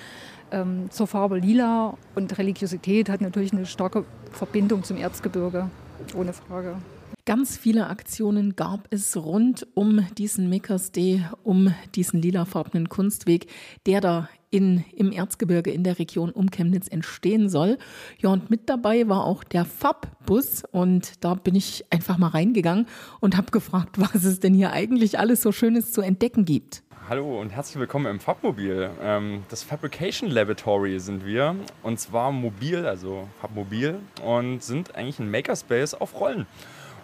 ähm, 0.50 0.90
zur 0.90 1.06
Farbe 1.06 1.38
Lila 1.38 1.98
und 2.14 2.38
Religiosität 2.38 3.08
hat 3.10 3.20
natürlich 3.20 3.52
eine 3.52 3.66
starke 3.66 4.04
Verbindung 4.32 4.84
zum 4.84 4.96
Erzgebirge, 4.96 5.68
ohne 6.14 6.32
Frage. 6.32 6.76
Ganz 7.28 7.58
viele 7.58 7.88
Aktionen 7.88 8.56
gab 8.56 8.88
es 8.88 9.14
rund 9.14 9.66
um 9.75 10.06
diesen 10.16 10.48
Makers 10.48 10.92
Day, 10.92 11.26
um 11.42 11.75
diesen 11.94 12.22
lilafarbenen 12.22 12.88
Kunstweg, 12.88 13.50
der 13.84 14.00
da 14.00 14.28
in, 14.48 14.82
im 14.96 15.12
Erzgebirge 15.12 15.70
in 15.70 15.84
der 15.84 15.98
Region 15.98 16.30
um 16.30 16.50
Chemnitz 16.50 16.88
entstehen 16.88 17.50
soll. 17.50 17.76
Ja, 18.18 18.30
und 18.30 18.48
mit 18.48 18.70
dabei 18.70 19.10
war 19.10 19.25
auch 19.25 19.44
der 19.44 19.66
FAB-Bus 19.66 20.62
und 20.70 21.22
da 21.22 21.34
bin 21.34 21.54
ich 21.54 21.84
einfach 21.90 22.16
mal 22.16 22.28
reingegangen 22.28 22.87
und 23.20 23.37
habe 23.37 23.50
gefragt, 23.50 23.96
was 24.00 24.25
es 24.25 24.40
denn 24.40 24.54
hier 24.54 24.72
eigentlich 24.72 25.18
alles 25.18 25.42
so 25.42 25.52
Schönes 25.52 25.92
zu 25.92 26.00
entdecken 26.00 26.46
gibt. 26.46 26.82
Hallo 27.08 27.40
und 27.40 27.48
herzlich 27.48 27.78
willkommen 27.78 28.04
im 28.04 28.20
Fabmobil. 28.20 28.90
Ähm, 29.00 29.42
das 29.48 29.62
Fabrication 29.62 30.28
Laboratory 30.28 31.00
sind 31.00 31.24
wir 31.24 31.56
und 31.82 31.98
zwar 31.98 32.32
mobil, 32.32 32.84
also 32.84 33.26
Fabmobil 33.40 33.98
und 34.22 34.62
sind 34.62 34.94
eigentlich 34.94 35.18
ein 35.18 35.30
Makerspace 35.30 35.94
auf 35.94 36.20
Rollen 36.20 36.46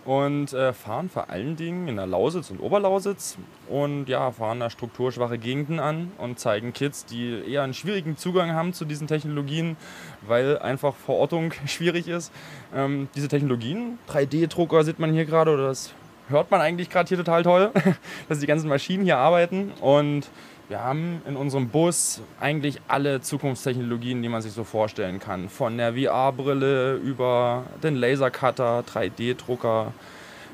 und 0.05 0.53
äh, 0.53 0.75
fahren 0.75 1.09
vor 1.09 1.31
allen 1.31 1.57
Dingen 1.57 1.89
in 1.89 1.97
der 1.97 2.05
Lausitz 2.05 2.51
und 2.51 2.61
Oberlausitz 2.61 3.39
und 3.71 4.11
ja, 4.11 4.31
fahren 4.31 4.61
da 4.61 4.69
strukturschwache 4.69 5.39
Gegenden 5.39 5.81
an 5.81 6.13
und 6.19 6.39
zeigen 6.39 6.75
Kids, 6.75 7.07
die 7.07 7.43
eher 7.51 7.63
einen 7.63 7.73
schwierigen 7.73 8.19
Zugang 8.19 8.53
haben 8.53 8.75
zu 8.75 8.85
diesen 8.85 9.07
Technologien, 9.07 9.79
weil 10.21 10.59
einfach 10.59 10.95
Verortung 10.95 11.55
schwierig 11.67 12.09
ist. 12.09 12.31
Ähm, 12.75 13.09
diese 13.15 13.29
Technologien, 13.29 13.99
3D-Drucker 14.11 14.85
sieht 14.85 14.99
man 14.99 15.15
hier 15.15 15.25
gerade 15.25 15.51
oder 15.51 15.69
das 15.69 15.95
hört 16.29 16.51
man 16.51 16.61
eigentlich 16.61 16.91
gerade 16.91 17.09
hier 17.09 17.19
total 17.19 17.43
toll, 17.43 17.71
dass 18.29 18.39
die 18.39 18.47
ganzen 18.47 18.69
Maschinen 18.69 19.05
hier 19.05 19.19
arbeiten. 19.19 19.73
Und 19.81 20.29
wir 20.69 20.81
haben 20.83 21.21
in 21.29 21.37
unserem 21.37 21.69
Bus 21.69 22.23
eigentlich 22.41 22.81
alle 22.89 23.21
Zukunftstechnologien, 23.21 24.23
die 24.23 24.29
man 24.29 24.41
sich 24.41 24.53
so 24.53 24.65
vorstellen 24.65 25.21
kann. 25.21 25.49
Von 25.49 25.77
der 25.77 25.93
VR-Brille 25.95 26.95
über 26.95 27.65
den 27.83 27.97
Lasercutter, 27.97 28.83
3D-Drucker, 28.91 29.93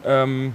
ähm, 0.04 0.54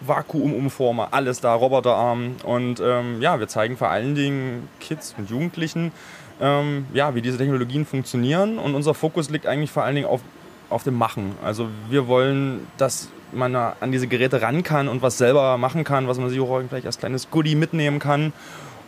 Vakuumumformer, 0.00 1.08
alles 1.12 1.40
da, 1.40 1.54
Roboterarm. 1.54 2.36
Und 2.42 2.80
ähm, 2.80 3.22
ja, 3.22 3.38
wir 3.38 3.48
zeigen 3.48 3.76
vor 3.76 3.88
allen 3.88 4.14
Dingen 4.14 4.68
Kids 4.80 5.14
und 5.16 5.30
Jugendlichen, 5.30 5.92
ähm, 6.40 6.86
ja, 6.92 7.14
wie 7.14 7.22
diese 7.22 7.38
Technologien 7.38 7.86
funktionieren. 7.86 8.58
Und 8.58 8.74
unser 8.74 8.94
Fokus 8.94 9.30
liegt 9.30 9.46
eigentlich 9.46 9.70
vor 9.70 9.84
allen 9.84 9.94
Dingen 9.94 10.08
auf, 10.08 10.22
auf 10.70 10.82
dem 10.82 10.94
Machen. 10.94 11.36
Also 11.42 11.68
wir 11.88 12.08
wollen, 12.08 12.66
dass 12.78 13.10
man 13.32 13.54
an 13.54 13.92
diese 13.92 14.06
Geräte 14.06 14.42
ran 14.42 14.62
kann 14.62 14.88
und 14.88 15.02
was 15.02 15.18
selber 15.18 15.58
machen 15.58 15.84
kann, 15.84 16.08
was 16.08 16.18
man 16.18 16.28
sich 16.28 16.40
auch 16.40 16.60
vielleicht 16.68 16.86
als 16.86 16.98
kleines 16.98 17.30
Goodie 17.30 17.54
mitnehmen 17.54 17.98
kann, 17.98 18.32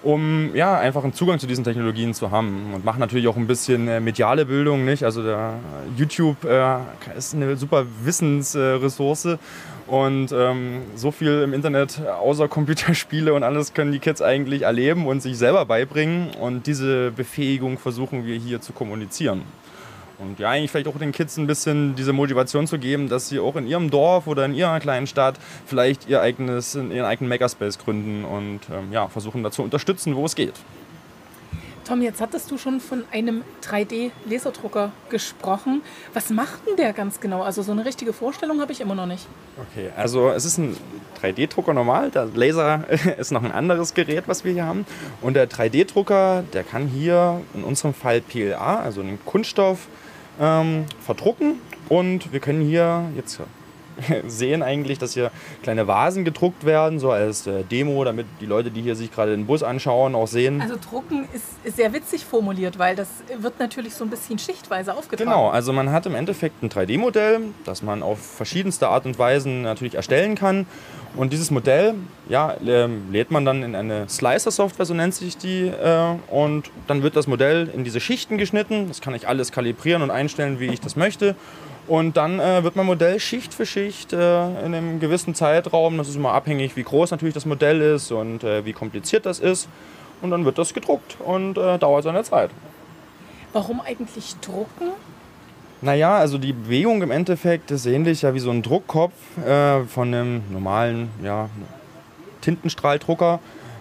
um 0.02 0.54
ja, 0.54 0.78
einfach 0.78 1.02
einen 1.02 1.12
Zugang 1.12 1.38
zu 1.38 1.46
diesen 1.46 1.64
Technologien 1.64 2.14
zu 2.14 2.30
haben. 2.30 2.72
Und 2.74 2.84
machen 2.84 3.00
natürlich 3.00 3.26
auch 3.28 3.36
ein 3.36 3.46
bisschen 3.46 3.88
äh, 3.88 4.00
mediale 4.00 4.46
Bildung, 4.46 4.84
nicht? 4.84 5.04
Also 5.04 5.22
der 5.22 5.54
YouTube 5.96 6.44
äh, 6.44 6.78
ist 7.16 7.34
eine 7.34 7.56
super 7.56 7.84
Wissensressource. 8.04 9.38
Und 9.86 10.32
ähm, 10.32 10.82
so 10.96 11.10
viel 11.10 11.40
im 11.42 11.54
Internet 11.54 12.02
außer 12.06 12.46
Computerspiele 12.46 13.32
und 13.32 13.42
alles 13.42 13.72
können 13.72 13.90
die 13.90 14.00
Kids 14.00 14.20
eigentlich 14.20 14.62
erleben 14.62 15.06
und 15.06 15.22
sich 15.22 15.38
selber 15.38 15.64
beibringen. 15.64 16.28
Und 16.38 16.66
diese 16.66 17.10
Befähigung 17.10 17.78
versuchen 17.78 18.26
wir 18.26 18.36
hier 18.36 18.60
zu 18.60 18.72
kommunizieren. 18.72 19.42
Und 20.18 20.38
ja, 20.40 20.50
eigentlich 20.50 20.70
vielleicht 20.70 20.88
auch 20.88 20.98
den 20.98 21.12
Kids 21.12 21.36
ein 21.36 21.46
bisschen 21.46 21.94
diese 21.94 22.12
Motivation 22.12 22.66
zu 22.66 22.78
geben, 22.78 23.08
dass 23.08 23.28
sie 23.28 23.38
auch 23.38 23.54
in 23.56 23.66
ihrem 23.66 23.90
Dorf 23.90 24.26
oder 24.26 24.44
in 24.44 24.54
ihrer 24.54 24.80
kleinen 24.80 25.06
Stadt 25.06 25.38
vielleicht 25.64 26.08
ihr 26.08 26.20
eigenes, 26.20 26.74
ihren 26.74 27.04
eigenen 27.04 27.28
Makerspace 27.28 27.78
gründen 27.78 28.24
und 28.24 28.60
ähm, 28.72 28.92
ja, 28.92 29.08
versuchen 29.08 29.42
da 29.42 29.50
zu 29.50 29.62
unterstützen, 29.62 30.16
wo 30.16 30.24
es 30.24 30.34
geht. 30.34 30.54
Tom, 31.88 32.02
jetzt 32.02 32.20
hattest 32.20 32.50
du 32.50 32.58
schon 32.58 32.80
von 32.80 33.04
einem 33.12 33.42
3D-Laserdrucker 33.62 34.90
gesprochen. 35.08 35.80
Was 36.12 36.28
macht 36.28 36.66
denn 36.66 36.76
der 36.76 36.92
ganz 36.92 37.18
genau? 37.18 37.40
Also 37.40 37.62
so 37.62 37.72
eine 37.72 37.86
richtige 37.86 38.12
Vorstellung 38.12 38.60
habe 38.60 38.72
ich 38.72 38.82
immer 38.82 38.94
noch 38.94 39.06
nicht. 39.06 39.26
Okay, 39.56 39.88
also 39.96 40.28
es 40.28 40.44
ist 40.44 40.58
ein 40.58 40.76
3D-Drucker 41.22 41.72
normal. 41.72 42.10
Der 42.10 42.26
Laser 42.26 42.84
ist 43.18 43.30
noch 43.30 43.42
ein 43.42 43.52
anderes 43.52 43.94
Gerät, 43.94 44.24
was 44.26 44.44
wir 44.44 44.52
hier 44.52 44.66
haben. 44.66 44.84
Und 45.22 45.32
der 45.32 45.48
3D-Drucker, 45.48 46.44
der 46.52 46.62
kann 46.62 46.88
hier 46.88 47.40
in 47.54 47.64
unserem 47.64 47.94
Fall 47.94 48.20
PLA, 48.20 48.80
also 48.80 49.00
einen 49.00 49.18
Kunststoff, 49.24 49.88
ähm, 50.40 50.86
verdrucken. 51.04 51.60
Und 51.88 52.32
wir 52.32 52.40
können 52.40 52.60
hier 52.60 53.04
jetzt 53.16 53.40
sehen 54.26 54.62
eigentlich, 54.62 54.98
dass 54.98 55.14
hier 55.14 55.30
kleine 55.62 55.86
Vasen 55.86 56.24
gedruckt 56.24 56.64
werden, 56.64 56.98
so 56.98 57.10
als 57.10 57.46
äh, 57.46 57.64
Demo, 57.64 58.04
damit 58.04 58.26
die 58.40 58.46
Leute, 58.46 58.70
die 58.70 58.82
hier 58.82 58.96
sich 58.96 59.12
gerade 59.12 59.32
den 59.32 59.46
Bus 59.46 59.62
anschauen, 59.62 60.14
auch 60.14 60.28
sehen. 60.28 60.60
Also 60.60 60.76
drucken 60.76 61.28
ist, 61.32 61.44
ist, 61.64 61.76
sehr 61.76 61.92
witzig 61.92 62.24
formuliert, 62.24 62.78
weil 62.78 62.96
das 62.96 63.08
wird 63.38 63.58
natürlich 63.58 63.94
so 63.94 64.04
ein 64.04 64.10
bisschen 64.10 64.38
schichtweise 64.38 64.94
aufgetragen. 64.94 65.30
Genau, 65.30 65.48
also 65.48 65.72
man 65.72 65.92
hat 65.92 66.06
im 66.06 66.14
Endeffekt 66.14 66.62
ein 66.62 66.70
3D-Modell, 66.70 67.40
das 67.64 67.82
man 67.82 68.02
auf 68.02 68.18
verschiedenste 68.18 68.88
Art 68.88 69.06
und 69.06 69.18
Weisen 69.18 69.62
natürlich 69.62 69.94
erstellen 69.94 70.34
kann. 70.34 70.66
Und 71.16 71.32
dieses 71.32 71.50
Modell 71.50 71.94
ja, 72.28 72.56
lädt 72.60 73.30
man 73.30 73.44
dann 73.44 73.62
in 73.62 73.74
eine 73.74 74.08
Slicer-Software, 74.08 74.86
so 74.86 74.94
nennt 74.94 75.14
sich 75.14 75.36
die, 75.36 75.66
äh, 75.66 76.14
und 76.30 76.70
dann 76.86 77.02
wird 77.02 77.16
das 77.16 77.26
Modell 77.26 77.70
in 77.74 77.84
diese 77.84 78.00
Schichten 78.00 78.38
geschnitten. 78.38 78.88
Das 78.88 79.00
kann 79.00 79.14
ich 79.14 79.26
alles 79.26 79.50
kalibrieren 79.50 80.02
und 80.02 80.10
einstellen, 80.10 80.60
wie 80.60 80.66
ich 80.66 80.80
das 80.80 80.96
möchte. 80.96 81.34
Und 81.88 82.18
dann 82.18 82.38
äh, 82.38 82.62
wird 82.62 82.76
mein 82.76 82.84
Modell 82.84 83.18
Schicht 83.18 83.54
für 83.54 83.64
Schicht 83.64 84.12
äh, 84.12 84.16
in 84.64 84.74
einem 84.74 85.00
gewissen 85.00 85.34
Zeitraum, 85.34 85.96
das 85.96 86.08
ist 86.08 86.16
immer 86.16 86.32
abhängig, 86.32 86.76
wie 86.76 86.82
groß 86.82 87.10
natürlich 87.10 87.34
das 87.34 87.46
Modell 87.46 87.80
ist 87.80 88.12
und 88.12 88.44
äh, 88.44 88.64
wie 88.66 88.74
kompliziert 88.74 89.24
das 89.24 89.40
ist. 89.40 89.68
Und 90.20 90.30
dann 90.30 90.44
wird 90.44 90.58
das 90.58 90.74
gedruckt 90.74 91.16
und 91.24 91.56
äh, 91.56 91.78
dauert 91.78 92.04
seine 92.04 92.22
Zeit. 92.24 92.50
Warum 93.54 93.80
eigentlich 93.80 94.36
drucken? 94.40 94.90
Naja, 95.80 96.16
also 96.18 96.38
die 96.38 96.52
Bewegung 96.52 97.00
im 97.02 97.10
Endeffekt 97.10 97.70
ist 97.70 97.86
ähnlich 97.86 98.22
ja 98.22 98.34
wie 98.34 98.40
so 98.40 98.50
ein 98.50 98.62
Druckkopf 98.62 99.12
äh, 99.46 99.84
von 99.84 100.08
einem 100.08 100.42
normalen 100.50 101.08
ja, 101.22 101.48
Tintenstrahldrucker. 102.42 103.38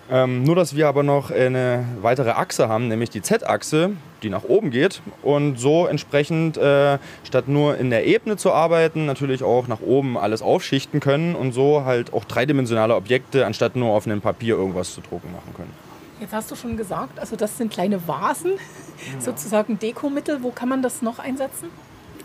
Ähm, 0.09 0.43
nur, 0.43 0.55
dass 0.55 0.75
wir 0.75 0.87
aber 0.87 1.03
noch 1.03 1.31
eine 1.31 1.83
weitere 2.01 2.29
Achse 2.29 2.69
haben, 2.69 2.87
nämlich 2.87 3.09
die 3.09 3.21
Z-Achse, 3.21 3.91
die 4.23 4.29
nach 4.29 4.43
oben 4.43 4.71
geht 4.71 5.01
und 5.23 5.59
so 5.59 5.85
entsprechend 5.85 6.57
äh, 6.57 6.97
statt 7.23 7.47
nur 7.47 7.77
in 7.77 7.89
der 7.89 8.05
Ebene 8.05 8.37
zu 8.37 8.51
arbeiten, 8.51 9.05
natürlich 9.05 9.43
auch 9.43 9.67
nach 9.67 9.81
oben 9.81 10.17
alles 10.17 10.41
aufschichten 10.41 10.99
können 10.99 11.35
und 11.35 11.51
so 11.51 11.85
halt 11.85 12.13
auch 12.13 12.25
dreidimensionale 12.25 12.95
Objekte 12.95 13.45
anstatt 13.45 13.75
nur 13.75 13.91
auf 13.91 14.05
einem 14.05 14.21
Papier 14.21 14.55
irgendwas 14.55 14.93
zu 14.93 15.01
drucken 15.01 15.31
machen 15.31 15.53
können. 15.55 15.73
Jetzt 16.19 16.33
hast 16.33 16.49
du 16.49 16.55
schon 16.55 16.77
gesagt, 16.77 17.19
also 17.19 17.35
das 17.35 17.57
sind 17.57 17.71
kleine 17.71 18.07
Vasen, 18.07 18.53
ja. 18.53 19.21
sozusagen 19.21 19.77
Dekomittel. 19.77 20.41
Wo 20.41 20.49
kann 20.51 20.67
man 20.67 20.81
das 20.81 21.01
noch 21.01 21.19
einsetzen? 21.19 21.69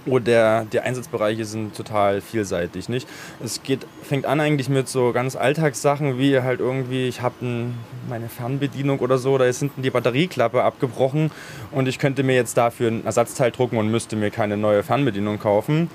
Oh, 0.04 0.18
der, 0.18 0.64
die 0.64 0.80
Einsatzbereiche 0.80 1.44
sind 1.44 1.76
total 1.76 2.20
vielseitig. 2.20 2.88
Nicht? 2.88 3.08
Es 3.44 3.62
geht, 3.62 3.86
fängt 4.02 4.26
an 4.26 4.40
eigentlich 4.40 4.68
mit 4.68 4.88
so 4.88 5.12
ganz 5.12 5.36
Alltagssachen 5.36 6.18
wie 6.18 6.40
halt 6.40 6.58
irgendwie, 6.58 7.06
ich 7.06 7.20
habe 7.20 7.34
meine 8.08 8.28
Fernbedienung 8.28 8.98
oder 8.98 9.18
so, 9.18 9.38
da 9.38 9.44
ist 9.44 9.60
hinten 9.60 9.82
die 9.82 9.90
Batterieklappe 9.90 10.64
abgebrochen 10.64 11.30
und 11.70 11.86
ich 11.86 12.00
könnte 12.00 12.24
mir 12.24 12.34
jetzt 12.34 12.56
dafür 12.56 12.90
ein 12.90 13.04
Ersatzteil 13.04 13.52
drucken 13.52 13.76
und 13.76 13.92
müsste 13.92 14.16
mir 14.16 14.30
keine 14.30 14.56
neue 14.56 14.82
Fernbedienung 14.82 15.38
kaufen. 15.38 15.88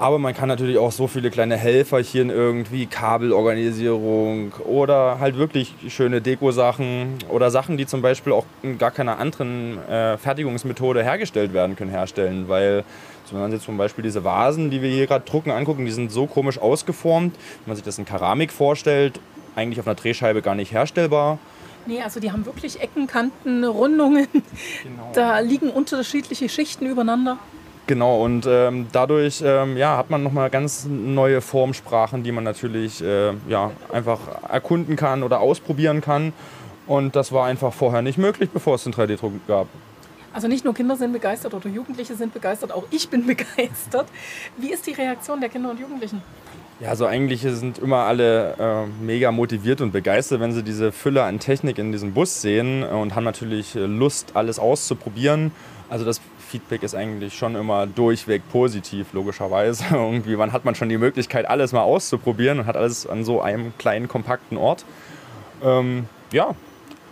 Aber 0.00 0.18
man 0.18 0.32
kann 0.32 0.48
natürlich 0.48 0.78
auch 0.78 0.92
so 0.92 1.08
viele 1.08 1.30
kleine 1.30 1.58
Helferchen 1.58 2.30
irgendwie, 2.30 2.86
Kabelorganisierung 2.86 4.52
oder 4.64 5.20
halt 5.20 5.36
wirklich 5.36 5.74
schöne 5.88 6.22
Deko-Sachen 6.22 7.18
oder 7.28 7.50
Sachen, 7.50 7.76
die 7.76 7.84
zum 7.84 8.00
Beispiel 8.00 8.32
auch 8.32 8.46
in 8.62 8.78
gar 8.78 8.92
keiner 8.92 9.18
anderen 9.18 9.76
äh, 9.90 10.16
Fertigungsmethode 10.16 11.04
hergestellt 11.04 11.52
werden 11.52 11.76
können, 11.76 11.90
herstellen. 11.90 12.48
Weil 12.48 12.84
wenn 13.32 13.40
man 13.40 13.50
sich 13.50 13.62
zum 13.62 13.76
Beispiel 13.76 14.02
diese 14.02 14.24
Vasen, 14.24 14.70
die 14.70 14.82
wir 14.82 14.90
hier 14.90 15.06
gerade 15.06 15.24
drucken, 15.24 15.50
angucken, 15.50 15.84
die 15.84 15.92
sind 15.92 16.10
so 16.12 16.26
komisch 16.26 16.58
ausgeformt, 16.58 17.34
wenn 17.34 17.70
man 17.70 17.76
sich 17.76 17.84
das 17.84 17.98
in 17.98 18.04
Keramik 18.04 18.52
vorstellt, 18.52 19.20
eigentlich 19.56 19.80
auf 19.80 19.86
einer 19.86 19.96
Drehscheibe 19.96 20.42
gar 20.42 20.54
nicht 20.54 20.72
herstellbar. 20.72 21.38
Nee, 21.86 22.02
also 22.02 22.20
die 22.20 22.30
haben 22.30 22.44
wirklich 22.46 22.80
Ecken, 22.80 23.06
Kanten, 23.06 23.64
Rundungen. 23.64 24.28
Genau. 24.82 25.10
Da 25.14 25.40
liegen 25.40 25.70
unterschiedliche 25.70 26.48
Schichten 26.48 26.86
übereinander. 26.86 27.38
Genau, 27.86 28.22
und 28.22 28.46
ähm, 28.48 28.86
dadurch 28.92 29.42
ähm, 29.44 29.76
ja, 29.76 29.96
hat 29.96 30.10
man 30.10 30.22
nochmal 30.22 30.48
ganz 30.50 30.86
neue 30.88 31.40
Formsprachen, 31.40 32.22
die 32.22 32.30
man 32.30 32.44
natürlich 32.44 33.02
äh, 33.02 33.32
ja, 33.48 33.72
einfach 33.92 34.20
erkunden 34.48 34.94
kann 34.94 35.22
oder 35.22 35.40
ausprobieren 35.40 36.00
kann. 36.00 36.32
Und 36.86 37.16
das 37.16 37.32
war 37.32 37.46
einfach 37.46 37.72
vorher 37.72 38.02
nicht 38.02 38.18
möglich, 38.18 38.50
bevor 38.50 38.76
es 38.76 38.84
den 38.84 38.92
3D-Druck 38.92 39.32
gab. 39.48 39.66
Also 40.32 40.46
nicht 40.46 40.64
nur 40.64 40.74
Kinder 40.74 40.96
sind 40.96 41.12
begeistert 41.12 41.54
oder 41.54 41.68
Jugendliche 41.68 42.14
sind 42.14 42.32
begeistert, 42.32 42.72
auch 42.72 42.84
ich 42.90 43.08
bin 43.08 43.26
begeistert. 43.26 44.06
Wie 44.56 44.72
ist 44.72 44.86
die 44.86 44.92
Reaktion 44.92 45.40
der 45.40 45.48
Kinder 45.48 45.70
und 45.70 45.80
Jugendlichen? 45.80 46.22
Ja, 46.80 46.88
also 46.88 47.04
eigentlich 47.04 47.42
sind 47.42 47.78
immer 47.78 48.04
alle 48.04 48.54
äh, 48.58 49.04
mega 49.04 49.30
motiviert 49.32 49.82
und 49.82 49.92
begeistert, 49.92 50.40
wenn 50.40 50.52
sie 50.52 50.62
diese 50.62 50.92
Fülle 50.92 51.24
an 51.24 51.38
Technik 51.38 51.78
in 51.78 51.92
diesem 51.92 52.14
Bus 52.14 52.40
sehen 52.40 52.82
und 52.84 53.14
haben 53.14 53.24
natürlich 53.24 53.74
Lust, 53.74 54.30
alles 54.34 54.58
auszuprobieren. 54.58 55.52
Also 55.90 56.06
das 56.06 56.22
Feedback 56.50 56.82
ist 56.82 56.94
eigentlich 56.94 57.34
schon 57.34 57.54
immer 57.54 57.86
durchweg 57.86 58.42
positiv, 58.50 59.12
logischerweise. 59.12 59.84
Irgendwie, 59.90 60.38
wann 60.38 60.52
hat 60.52 60.64
man 60.64 60.74
schon 60.74 60.88
die 60.88 60.96
Möglichkeit, 60.96 61.48
alles 61.48 61.72
mal 61.72 61.82
auszuprobieren 61.82 62.60
und 62.60 62.66
hat 62.66 62.76
alles 62.76 63.06
an 63.06 63.24
so 63.24 63.42
einem 63.42 63.76
kleinen, 63.76 64.08
kompakten 64.08 64.56
Ort. 64.56 64.86
Ähm, 65.62 66.06
ja, 66.32 66.54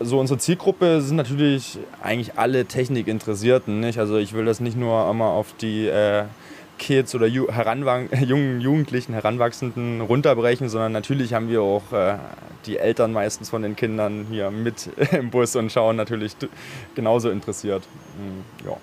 so 0.01 0.19
unsere 0.19 0.39
Zielgruppe 0.39 1.01
sind 1.01 1.17
natürlich 1.17 1.79
eigentlich 2.03 2.39
alle 2.39 2.67
Technikinteressierten. 2.67 3.81
Nicht? 3.81 3.99
Also 3.99 4.17
ich 4.19 4.33
will 4.33 4.45
das 4.45 4.61
nicht 4.61 4.77
nur 4.77 5.09
immer 5.11 5.27
auf 5.27 5.55
die 5.61 5.87
äh, 5.87 6.25
Kids 6.79 7.15
oder 7.15 7.27
Ju 7.27 7.49
jungen 8.21 8.61
Jugendlichen, 8.61 9.13
Heranwachsenden 9.13 10.01
runterbrechen, 10.01 10.69
sondern 10.69 10.93
natürlich 10.93 11.35
haben 11.35 11.49
wir 11.49 11.63
auch 11.63 11.93
äh, 11.93 12.17
die 12.67 12.79
Eltern 12.79 13.13
meistens 13.13 13.51
von 13.51 13.63
den 13.63 13.77
Kindern 13.77 14.27
hier 14.31 14.51
mit 14.51 14.89
im 15.13 15.31
Bus 15.31 15.57
und 15.57 15.73
schauen 15.73 15.97
natürlich 15.97 16.37
genauso 16.95 17.31
interessiert. 17.31 17.83
Mhm, 18.19 18.67
ja. 18.67 18.77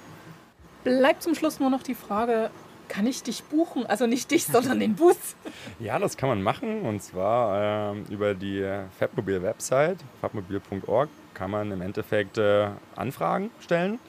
Bleibt 0.83 1.23
zum 1.23 1.33
Schluss 1.33 1.59
nur 1.59 1.69
noch 1.69 1.81
die 1.81 1.95
Frage, 1.95 2.51
kann 2.87 3.07
ich 3.07 3.23
dich 3.23 3.43
buchen? 3.43 3.85
Also 3.85 4.07
nicht 4.07 4.31
dich, 4.31 4.45
sondern 4.45 4.79
den 4.79 4.95
Bus. 4.95 5.17
Ja, 5.79 5.99
das 5.99 6.15
kann 6.15 6.29
man 6.29 6.41
machen 6.41 6.81
und 6.81 7.01
zwar 7.01 7.93
äh, 7.93 7.99
über 8.09 8.33
die 8.33 8.65
Fabmobil-Website, 8.99 9.97
fabmobil.org, 10.21 11.09
kann 11.33 11.51
man 11.51 11.71
im 11.71 11.81
Endeffekt 11.81 12.37
äh, 12.37 12.67
Anfragen 12.95 13.51
stellen. 13.59 13.99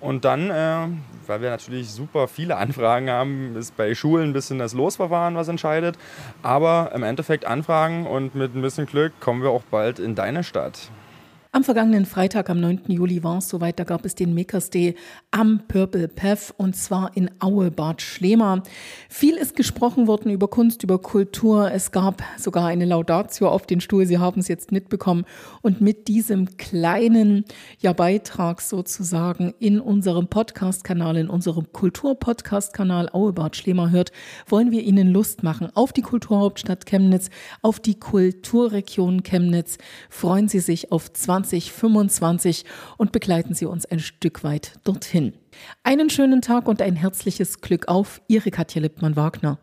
Und 0.00 0.24
dann, 0.24 0.50
äh, 0.50 0.88
weil 1.26 1.40
wir 1.40 1.50
natürlich 1.50 1.90
super 1.90 2.28
viele 2.28 2.56
Anfragen 2.58 3.10
haben, 3.10 3.56
ist 3.56 3.76
bei 3.76 3.94
Schulen 3.94 4.30
ein 4.30 4.32
bisschen 4.32 4.58
das 4.58 4.74
Losverfahren, 4.74 5.36
was 5.36 5.48
entscheidet. 5.48 5.98
Aber 6.42 6.92
im 6.94 7.02
Endeffekt 7.02 7.44
Anfragen 7.44 8.06
und 8.06 8.34
mit 8.34 8.54
ein 8.54 8.62
bisschen 8.62 8.86
Glück 8.86 9.18
kommen 9.20 9.42
wir 9.42 9.50
auch 9.50 9.64
bald 9.70 9.98
in 9.98 10.14
deine 10.14 10.44
Stadt. 10.44 10.90
Am 11.56 11.64
vergangenen 11.64 12.04
Freitag, 12.04 12.50
am 12.50 12.60
9. 12.60 12.80
Juli, 12.88 13.24
war 13.24 13.38
es 13.38 13.48
soweit, 13.48 13.78
da 13.78 13.84
gab 13.84 14.04
es 14.04 14.14
den 14.14 14.34
Makers 14.34 14.68
Day 14.68 14.94
am 15.30 15.62
Purple 15.66 16.06
Path 16.06 16.52
und 16.58 16.76
zwar 16.76 17.16
in 17.16 17.30
Aue, 17.38 17.70
Bad 17.70 18.02
Schlema. 18.02 18.62
Viel 19.08 19.36
ist 19.36 19.56
gesprochen 19.56 20.06
worden 20.06 20.30
über 20.30 20.48
Kunst, 20.48 20.82
über 20.82 20.98
Kultur. 20.98 21.72
Es 21.72 21.92
gab 21.92 22.22
sogar 22.36 22.66
eine 22.66 22.84
Laudatio 22.84 23.48
auf 23.48 23.64
den 23.64 23.80
Stuhl. 23.80 24.04
Sie 24.04 24.18
haben 24.18 24.38
es 24.38 24.48
jetzt 24.48 24.70
mitbekommen. 24.70 25.24
Und 25.62 25.80
mit 25.80 26.08
diesem 26.08 26.58
kleinen 26.58 27.46
ja, 27.78 27.94
Beitrag 27.94 28.60
sozusagen 28.60 29.54
in 29.58 29.80
unserem 29.80 30.28
Podcast-Kanal, 30.28 31.16
in 31.16 31.30
unserem 31.30 31.72
Kultur-Podcast-Kanal 31.72 33.08
Aue, 33.14 33.32
Bad 33.32 33.56
Schlema 33.56 33.88
hört, 33.88 34.12
wollen 34.46 34.72
wir 34.72 34.82
Ihnen 34.82 35.10
Lust 35.10 35.42
machen 35.42 35.70
auf 35.72 35.94
die 35.94 36.02
Kulturhauptstadt 36.02 36.84
Chemnitz, 36.84 37.30
auf 37.62 37.80
die 37.80 37.98
Kulturregion 37.98 39.22
Chemnitz. 39.22 39.78
Freuen 40.10 40.48
Sie 40.48 40.60
sich 40.60 40.92
auf 40.92 41.10
20 41.10 41.45
2025 41.46 42.64
und 42.96 43.12
begleiten 43.12 43.54
Sie 43.54 43.66
uns 43.66 43.86
ein 43.86 44.00
Stück 44.00 44.44
weit 44.44 44.72
dorthin. 44.84 45.34
Einen 45.82 46.10
schönen 46.10 46.42
Tag 46.42 46.68
und 46.68 46.82
ein 46.82 46.96
herzliches 46.96 47.60
Glück 47.60 47.88
auf, 47.88 48.20
Ihre 48.28 48.50
Katja 48.50 48.82
Lippmann-Wagner. 48.82 49.58